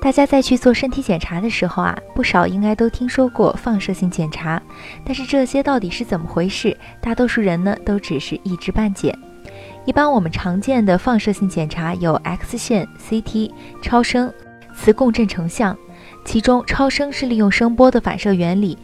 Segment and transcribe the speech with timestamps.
[0.00, 4.62] 大家在去做身体检查的时候啊，不少应该都听说过放射性检查，
[5.04, 6.76] 但是这些到底是怎么回事？
[7.00, 9.14] 大多数人呢都只是一知半解。
[9.84, 13.50] 一般我们常见的放射性检查有 X 线、CT、
[13.82, 14.32] 超声、
[14.74, 15.76] 磁共振成像，
[16.24, 18.78] 其中超声是利用声波的反射原理，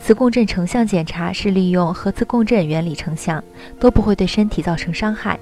[0.00, 3.42] 磁共振成像检查是利用核磁共振原理成像，
[3.78, 5.38] 都不会对身体造成伤害。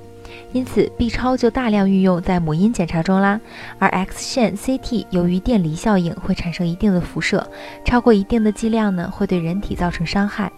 [0.52, 3.40] 因此，B 超就大量运用在母婴检查中啦。
[3.78, 7.48] 而 X 线、CT 由于电离效应会产生一定的辐射，
[7.84, 10.50] 超过一定的剂量呢，会对人体造成伤害。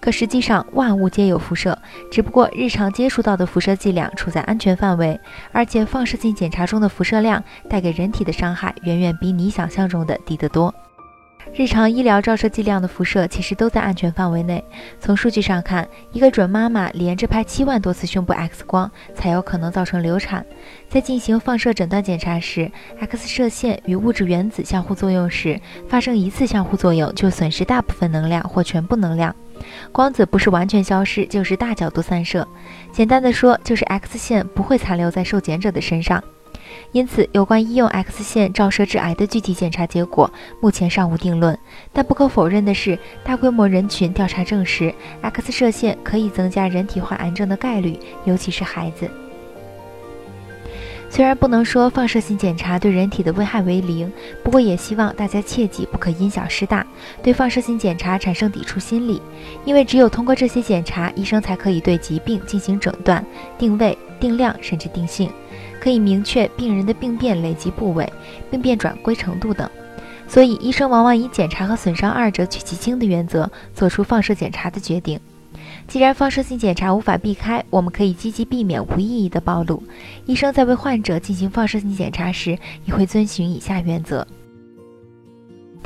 [0.00, 1.76] 可实际上，万物皆有辐射，
[2.10, 5.18] 只不过日常接触到的辐射剂量处在安全范围，
[5.52, 10.72] 而且放射性检查中的辐射量带给人体的伤害远远比你想象中的低得多。
[11.54, 14.62] 日常医疗照射剂量的辐射其实都在安全范围内。
[15.00, 20.44] 从数据上看，一个准妈妈连着拍七万多次胸部 X 光，才有可能造成流产。
[20.88, 29.34] 在进行放射诊断检查时，X 射线与物质原子相互作用时，发生一次相互作用就损失大部分能量或全部能量。
[29.90, 32.46] 光子不是完全消失，就是大角度散射。
[32.92, 36.22] 简单的说，就是 X 线不会残留在受检者的身上。
[36.92, 41.58] 因此，有关医用 X 线照射致癌的具体检查结果，目前尚无定论。
[41.92, 49.08] 但不可否认的是，大规模人群调查证实，X 射线可以增加人体患癌症的概率，尤其是孩子。
[51.10, 54.12] 虽然不能说放射性检查对人体的危害为零，
[54.44, 56.86] 不过也希望大家切记不可因小失大，
[57.22, 59.22] 对放射性检查产生抵触心理。
[59.64, 63.24] 因为只有通过这些检查，医生才可以对疾病进行诊断、
[63.56, 65.30] 定位、定量，甚至定性。
[65.80, 68.12] 可以明确病人的病变累积部位、
[68.50, 69.68] 病变转归程度等，
[70.26, 75.18] 所以医生往往以检查和损伤二者取其轻的原则做出放射检查的决定。
[75.86, 79.82] 既然放射性检查无法避开，我们可以积极避免无意义的暴露。
[80.26, 84.26] 医生在为患者进行放射性检查时，也会遵循以下原则。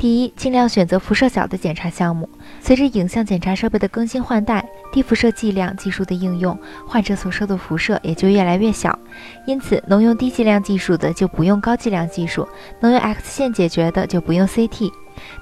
[0.03, 2.27] 第一，尽量选择辐射小的检查项目。
[2.59, 8.99] 随着影像检查设备的更新换代，低辐射剂量技术的应用，患者所受的辐射也就越来越小。
[9.47, 12.45] 因此，能用低剂量技术的就不用高剂量技术，
[12.81, 14.91] 能用 X 线解决的就不用 CT。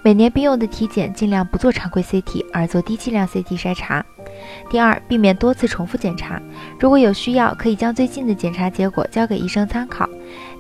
[0.04, 4.06] 每年必用的体检尽量不做常规 CT，而做低剂量 CT 筛查。
[4.70, 6.40] 第二，避免多次重复检查。
[6.80, 10.08] 如果有需要，可以将最近的检查结果交给医生参考。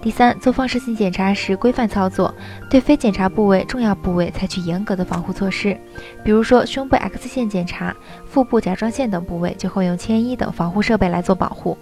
[0.01, 2.33] 第三，做放射性检查时规范操作，
[2.71, 5.77] 对非检查部位、重要部位采取严格的防护措施。
[6.23, 7.95] 比如说，胸部 X 线检查、
[8.25, 11.77] 腹部甲状腺等部位就会用铅衣等防护设备来做保护。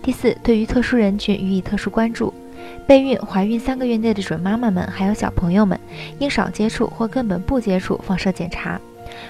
[0.00, 2.32] 第四，对于特殊人群予以特殊关注。
[2.86, 5.78] 备孕、怀孕三个月内的准妈妈们，还有小朋友们，
[6.20, 8.80] 应少接触或根本不接触放射检查。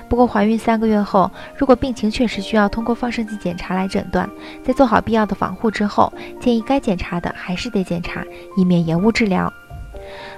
[0.08, 4.28] 不过，怀孕三个月后，如果病情确实需要通过放射性检查来诊断，
[4.64, 8.24] 在做好必要的防护之后，建议该检查的还是得检查，
[8.56, 9.52] 以免延误治疗。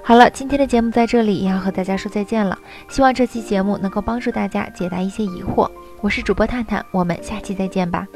[0.03, 2.59] 好了，今天的节目在这里也要和大家说再见了。
[2.88, 5.71] 希望这期节目能够帮助大家解答一些疑惑。
[6.00, 8.06] 我是主播探探，我们下期再见吧。